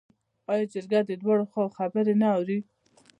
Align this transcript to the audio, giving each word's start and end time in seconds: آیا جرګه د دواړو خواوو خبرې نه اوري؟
آیا 0.51 0.65
جرګه 0.73 0.99
د 1.05 1.11
دواړو 1.21 1.49
خواوو 1.51 1.75
خبرې 1.77 2.13
نه 2.21 2.27
اوري؟ 2.35 2.59